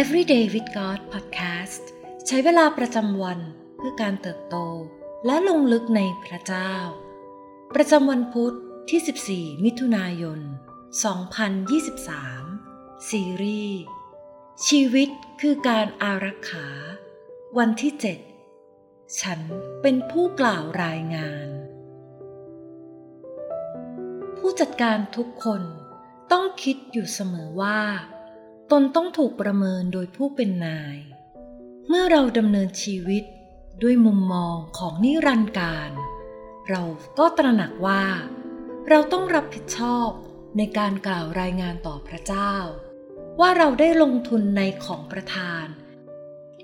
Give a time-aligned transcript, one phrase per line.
[0.00, 1.84] Everyday with God Podcast
[2.26, 3.40] ใช้เวลาประจำวัน
[3.76, 4.56] เพื่อการเติบโต
[5.26, 6.74] และลงลึกในพระเจ้า
[7.74, 8.54] ประจำวันพุธ
[8.90, 9.00] ที่
[9.54, 10.40] 14 มิถุนายน
[12.12, 13.80] 2023 ซีรีส์
[14.66, 15.08] ชีวิต
[15.40, 16.68] คือการอารักขา
[17.58, 17.92] วันที่
[18.56, 19.40] 7 ฉัน
[19.82, 21.48] เป็นผู้กล่าวรายงาน
[24.38, 25.62] ผู้จัดการทุกคน
[26.32, 27.80] ต้องคิดอยู่เสมอว่า
[28.72, 30.96] ตนต้องถูกประเมินโดยผู้เป็นนาย
[31.88, 33.24] เมื่อเราดำเนินชีวิต
[33.82, 35.90] ด้วยมุมมองของนิรันดร์การ
[36.68, 36.82] เรา
[37.18, 38.04] ก็ตระหนักว่า
[38.88, 40.08] เราต้องรับผิดชอบ
[40.56, 42.54] ในการกล่าวรายงานต่อพระเจ้า
[43.40, 45.66] ว่าเราได้ลงทุนในของประทาน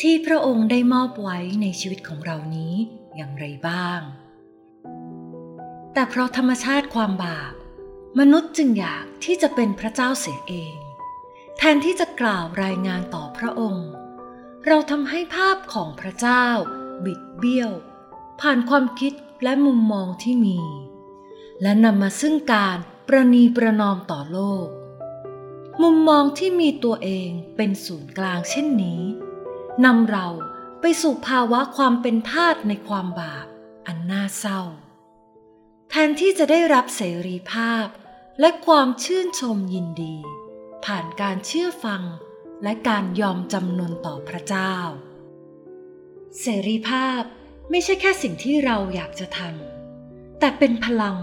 [0.00, 2.74] ที่พระองค์ได้มอบไว้ในชีวิตของเรานี้
[3.16, 4.00] อย่างไรบ้าง
[5.92, 7.52] แต่เพราะธรรมชาติความบาป
[8.18, 10.74] มนุษย์จึงอยากที่จะเป็นพระเจ้าเสียเอง
[11.58, 13.88] แทนที่จะกล่าวรายงานต่อพระองค์
[14.66, 16.46] เราทำให้ภาพของพระเจ้า
[17.04, 17.72] บิดเบี้ยว
[18.40, 20.60] ผ่านความคิดและมุมมองที่มี
[21.62, 24.68] และนำมาซึ่งการประนีประนอมต่อโลก
[25.82, 29.02] มุมมองที่มีตัวเองเป็นศูนย์กลางเช่นนี้
[29.84, 30.28] นำเรา
[30.80, 33.46] ไปสู่ภาวะความเป็นทาสในความบาป
[33.86, 34.60] อันน่าเศร้า
[35.90, 37.86] แทนที่จะได้รับเสรีภาพ
[38.40, 40.16] และความชื่นชมยินดี
[40.84, 42.02] ผ่านการเชื่อฟัง
[42.62, 44.74] และการยอมจำนนต่อพระเจ้า
[46.40, 47.22] เสรีภาพ
[47.70, 51.18] ไม่ใช่แค่สิ่งที่เราอยากจะทำแต่เป็นพลัง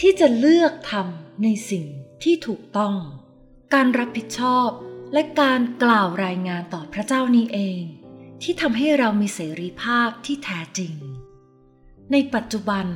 [0.00, 1.86] ที่จะเลือกทำในสิ่ง
[2.22, 2.94] ที่ถูกต้อง
[3.74, 4.68] การรับผิดชอบ
[5.12, 7.82] และการกล่าวรายงานต่อพระเจ้านี้เอง
[8.42, 10.94] ที่ทำให้เรามีเสรีภาพที่แท้จริง
[12.12, 12.86] ในปัจจุบัน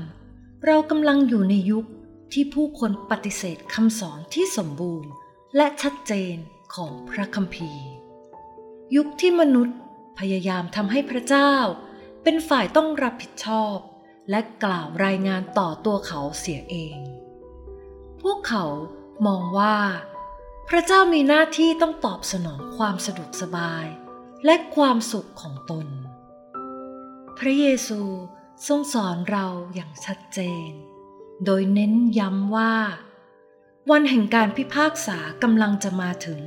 [0.66, 1.86] เรากำลังอยู่ในยุค
[2.32, 5.10] ที่ผู้คนปฏิเสธคำสอนที่สมบูรณ์
[5.56, 6.36] และชัดเจน
[6.74, 7.86] ของพระคัมภีร์
[8.96, 9.78] ยุคที่มนุษย์
[10.18, 11.52] พยายามทำให้พระเจ้า
[12.22, 13.76] เป็นฝ่ายต้องรับผิดชอบ
[14.30, 16.98] และกล่าวรายงานต่อตัวเขาเสียเอง
[18.22, 18.64] พวกเขา
[19.26, 19.78] มองว่า
[20.68, 23.86] พระเจ้ามีหน้าที่ต้องตอบสนองความสะดวกสบาย
[24.44, 25.86] และความสุขของตน
[27.38, 28.00] พระเยซู
[28.66, 30.70] ทรงสอนเราอย่างชัดเจน
[31.44, 32.74] โดยเน้นย้ำว่า
[33.92, 36.42] วันแห่งการพิพากษากำลังจะมาถึง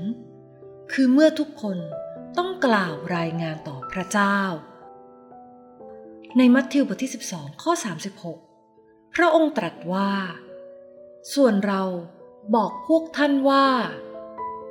[0.91, 1.77] คือเมื่อทุกคน
[2.37, 4.39] ต้องกล่าวรายงานต่อพระเจ้า
[6.37, 7.71] ในมัทธิวบทที่ 12 ข้อ
[8.43, 10.11] 36 พระองค์ตรัสว่า
[11.33, 11.81] ส่วนเรา
[12.55, 13.67] บอกพวกท่านว่า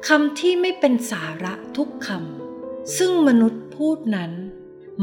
[0.09, 4.33] คำที่ไม่เป็นสาระทุกคำซึ่งมนุษย์พูดนั้น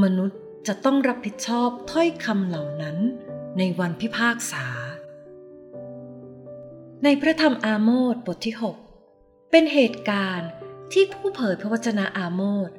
[0.03, 2.97] มนุษย์จะต้องรับผิดชอบถ้อยคำเหล่านั้น
[3.57, 4.65] ในวันพิพากษา
[7.03, 8.55] ในพระธรรมอาโมดบทที่
[9.01, 10.49] 6 เป็นเหตุการณ์
[10.91, 12.69] ที่ผู้เผยพระวจนะอาโมด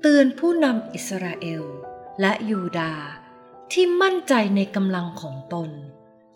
[0.00, 1.62] เตือนผู้นำอิสราเอล
[2.20, 2.94] และยูดา
[3.72, 5.70] ที่มั่นใจในกำลังของตน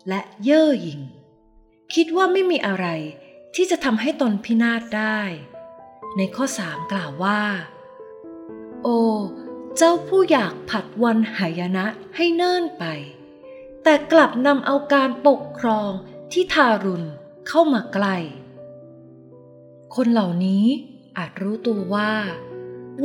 [0.09, 1.01] และเย่อหยิ่ง
[1.93, 2.87] คิดว่าไม่มีอะไร
[3.55, 5.21] ที่จะทำให้ตนพินาศได้
[6.17, 7.41] ในข้อสามกล่าวว่า
[8.83, 9.01] โอ้
[9.77, 12.85] เจ้าผู้อยากผัดวันหายนะให้เนิ่นไป
[13.83, 15.91] แต่กลับนำเอาการปกครอง
[16.31, 17.07] ที่ทารุณ
[17.47, 18.17] เข้ามาใกล้
[19.95, 20.65] คนเหล่านี้
[21.17, 22.11] อาจรู้ตัวว่า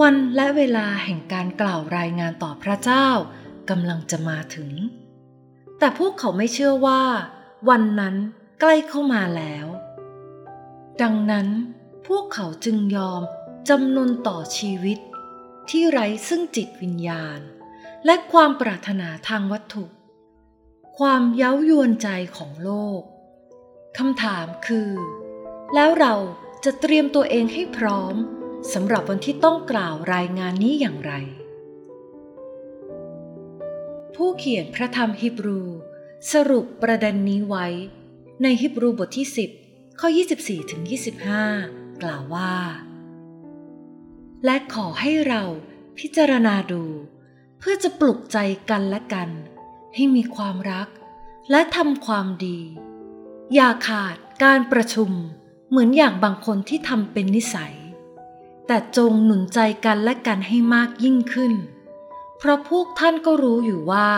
[0.00, 3.08] วันและเวลาแห่งการกล่าวรายงานต่อพระเจ้า
[3.70, 4.70] กำลังจะมาถึง
[5.78, 7.02] แต่พวกเขาไม่เชื่อว่า
[7.68, 8.16] วันนั้น
[8.60, 9.66] ใกล้เข้ามาแล้ว
[11.02, 11.48] ดังนั้น
[12.06, 13.22] พวกเขาจึงยอม
[13.68, 14.98] จำนนต่อชีวิต
[15.70, 17.40] ที่ไร้ซึ่งจิตวิญญาณ
[18.04, 19.84] และความปรารถนาทางวัตถุ
[20.98, 22.70] ความเย้ายวนใจของโล
[23.00, 23.02] ก
[23.98, 24.90] คำถามคือ
[25.74, 26.14] แล้วเรา
[26.64, 28.14] จะเตรียมตัวเองให้พร้อม
[28.72, 31.12] สำหรับวันที่ต้องกล่าวรายงานนี้อย่างไร
[34.14, 35.62] ผู้เขียนพระธรรมฮิบรู
[36.32, 37.66] สรุปประเด็นนี้ไว้
[38.42, 39.26] ในฮิบรูบทที่
[39.62, 40.08] 10 ข้อ
[40.40, 40.82] 24ถึง
[41.42, 42.54] 25 กล่าวว่า
[44.44, 45.42] และขอให้เรา
[45.98, 46.84] พิจารณาดู
[47.58, 48.38] เพื่อจะปลุกใจ
[48.70, 49.30] กันและกัน
[49.94, 50.88] ให้มีความรัก
[51.50, 52.60] และทำความดี
[53.54, 55.10] อย่าขาดการประชุม
[55.68, 57.74] เหมือนอย่างบางคนที่ทำเป็นนิสัย
[58.66, 61.52] แต่จงหนุนใจกันและกันให้มากยิ่งขึ้น
[62.38, 64.10] เพราะพวกท่านก็รู้อยู่ว่า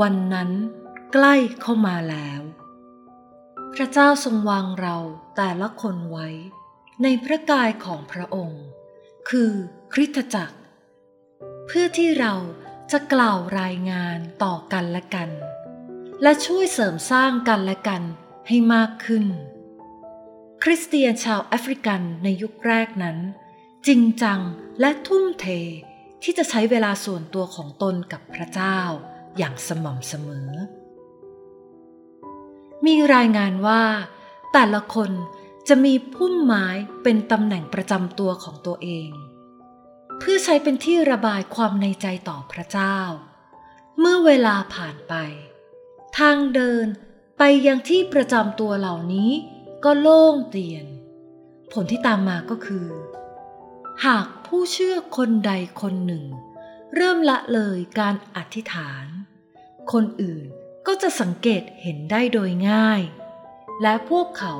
[0.00, 0.50] วันนั้น
[1.12, 2.40] ใกล้เข้ามาแล้ว
[3.74, 4.96] พระเจ้าทรงวางเรา
[5.36, 6.28] แต่ละคนไว้
[7.02, 8.64] ในพระกายของพระองค์
[9.28, 9.52] คือ
[9.92, 10.58] คริสตจักร
[11.66, 12.34] เพื่อที่เรา
[12.92, 15.30] จะกล่าวรายงานต่อกันและกัน
[16.22, 18.02] และช่วยเสริมสร้างกันและกัน
[18.48, 19.26] ให้มากขึ้น
[20.62, 23.18] คริสเตียนชาวแอฟริกันในยุคแรกนั้น
[23.86, 24.40] จริงจัง
[24.80, 25.46] และทุ่มเท
[26.22, 28.78] ที่จะใช้เวลาส่วนตัวของตนกับพระเจ้า
[29.38, 30.50] อย่างสม่ำเสมอ
[32.86, 33.82] มีรายงานว่า
[34.52, 35.10] แต่ละคน
[35.68, 36.66] จะมีพุ่มไม้
[37.02, 39.10] เป็นตำแหน่งประจำตัวของตัวเอง
[40.18, 42.98] เพื่อใช้เป็นที่ระบายความในใจต่อพระเจ้า
[43.98, 45.14] เมื่อเวลาผ่านไป
[46.18, 46.86] ทางเดิน
[47.38, 49.30] ไปยังที่ประจำตัวเหล่านี้
[49.84, 50.86] ก็โล่งเตียน
[51.72, 52.88] ผลที่ตามมาก็คือ
[54.06, 56.24] หากผู้เชื่อคนใดคนหนึ่ง
[56.94, 59.04] เริ่มละเลยการอธิษฐาน
[59.92, 60.46] คนอื่น
[60.86, 63.02] ก็จะสังเกตเห็นได้โดยง่าย
[63.82, 64.54] และพวกเขา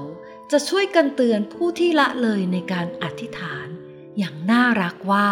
[0.51, 3.67] จะช่วยกันเตือนผู้ที่ละเลยในการอธิษฐาน
[4.19, 5.31] อย่างน่ารักว่า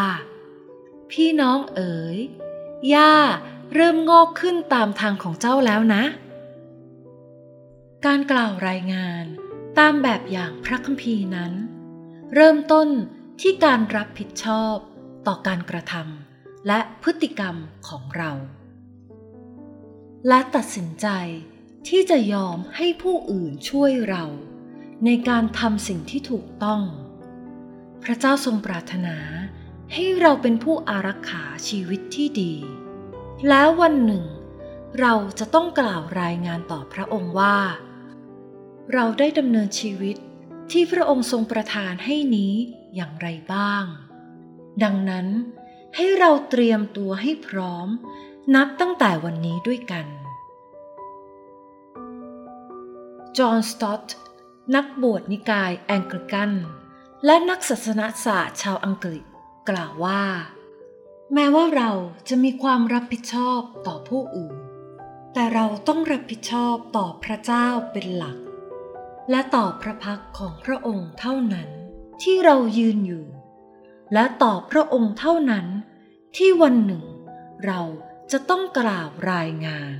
[1.10, 2.18] พี่น้องเอ๋ย
[2.88, 3.14] หญ้า
[3.74, 6.02] เริ่มงอกขึ้นตามทางของเจ้าแล้วนะ
[8.04, 9.24] การกล่าวรายงาน
[9.78, 11.52] ตามแบบอย่างพระคัมภีร์นั้น
[12.34, 12.88] เริ่มต้น
[13.40, 14.76] ที่การรับผิดชอบ
[15.26, 17.56] ต่อการกระทำและพฤติกรรม
[17.88, 18.32] ของเรา
[20.28, 21.08] และตัดสินใจ
[21.88, 24.24] ที่จะยอมให้ผู้อื่นช่วยเรา
[25.04, 26.82] ในการทำสิ่งที่ถูกต้อง
[28.04, 29.16] พระเจ้าทรงปรารถนา
[29.92, 32.54] ให้เราเป็นผู้อารักขาชีวิตที่ดี
[33.48, 34.24] แล้ววันหนึ่ง
[35.00, 37.56] เราจะต้องกล่าวรายงานต่อพระองค์ว่า
[38.92, 40.16] เราได้ดำเนินชีวิต
[40.70, 42.54] ที่พระองค์ทรงประทานให้นี้
[42.94, 43.84] อย่างไรบ้าง
[44.82, 45.26] ดังนั้น
[45.96, 47.88] ให้เราเตรียมตัวให้พร้อม
[48.54, 50.06] นับตั้งแต่วันนี้ด้วยกัน
[53.38, 54.06] จอห์น สตอต
[54.74, 56.52] นักบวชนิกายแองกิกัน
[57.24, 59.24] และนักศาสนศาสตร์ชาวอังกฤษ
[59.68, 60.24] กล่าวว่า
[61.34, 61.90] แม้ว่าเรา
[62.28, 64.56] จะมีความรับผิดชอบต่อผู้อื่น
[65.32, 68.36] แต่เราต้องรับผิดชอบต่อพระเจ้าเป็นหลัก
[69.30, 71.68] และต่อพระพักของพระองค์เท่านั้น
[72.22, 73.26] ที่เรายืนอยู่
[74.12, 75.66] และต่อพระองค์เท่านั้น
[76.36, 77.04] ที่วันหนึ่ง
[77.66, 77.80] เรา
[78.32, 79.96] จะต้องกล่าวรายงาน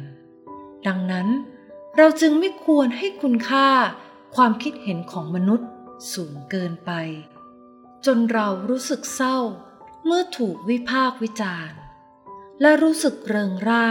[0.87, 1.29] ดังนั้น
[1.97, 3.69] เราจึงไม่ควรให้คุณค่า
[4.37, 5.69] ความคิดเห็นของมนุษย์
[6.13, 6.93] สูงเกินไป
[8.07, 9.39] จนเรารู้สึกเศร้า
[10.07, 11.79] เมื่อถูกวิพากษ์วิจารณ์
[12.61, 13.89] และรู้สึกเริงร่า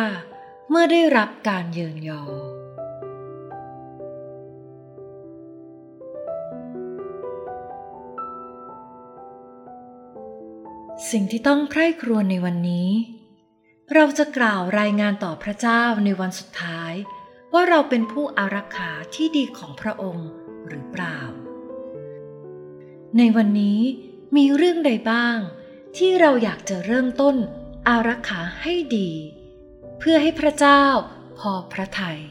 [0.69, 2.23] เมื่อได้รับการเยินยอ
[11.11, 12.89] สิ่งที่ต้องใคร่ครวญในวันนี้
[13.93, 16.93] เราจะกล่าวรายงานต่อพระเจ้าในวันสุดท้าย
[17.53, 20.29] ว่าเราเป็นผู้อารักขาที่ดีของพระองค์
[20.67, 21.19] หรือเปล่า
[23.17, 23.81] ในวันนี้
[24.35, 25.37] มีเรื่องใดบ้าง
[25.97, 27.35] ที่เราอยากจะเริ่มต้น
[27.87, 29.11] อารักขาให้ดี
[29.99, 30.83] เพื่อให้พระเจ้า
[31.39, 32.21] พอพระทยัย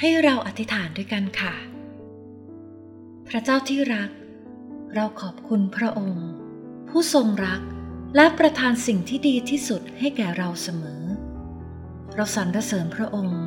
[0.00, 1.54] ให้เราอธิษฐานด้วยกันค่ะ
[3.28, 4.10] พระเจ้าที่รัก
[4.94, 6.28] เราขอบคุณพระองค์
[6.88, 7.62] ผู้ทรงรัก
[8.16, 11.02] และประทานสิ่งที่ดีที่สุดให้แก่เราเสมอ
[12.14, 13.42] เราสรรเสริญพระองค์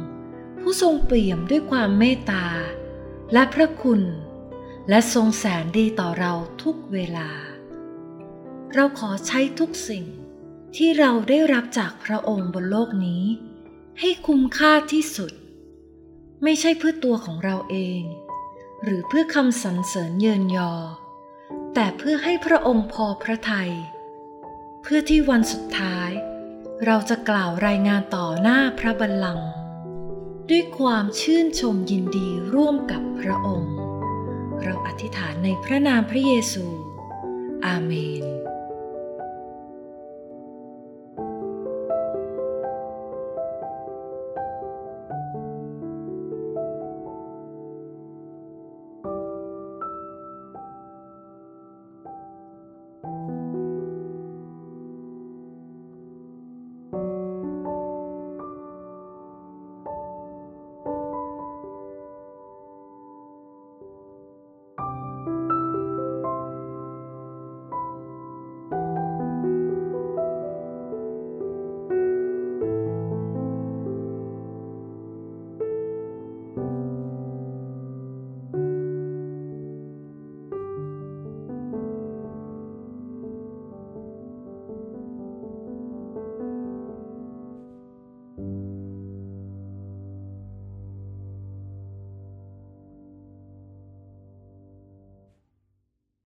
[0.59, 2.45] ผู้ทรงเปี่ยมด้วยความเมตตา
[3.33, 4.01] และพระคุณ
[4.89, 6.33] และทรงแสนดีต่อเรา
[6.63, 7.29] ทุกเวลา
[8.73, 10.05] เราขอใช้ทุกสิ่ง
[10.75, 13.23] ที่เราได้รับจากพระองค์บนโลกนี้
[13.99, 15.33] ให้คุ้มค่าที่สุด
[16.43, 18.01] ไม่ใช่เพื่อตัวของเราเอง
[18.83, 20.73] หรือเพื่อคำสรรเสริญเยินยอ
[21.73, 23.71] แต่เพื่อให้พระองค์พอพระทยัย
[24.81, 26.11] เพื่อที่วันสุดท้าย
[26.85, 29.51] เราจะกล่าวรายงานต่อหน้าพระบัลลังก์
[30.49, 33.75] ด้วยความชื่นชมยินดีร่วมกับพระองค์
[34.63, 36.65] เราอธิษฐานในพระนามพระเยซู
[37.65, 37.91] อาเม
[38.21, 38.38] น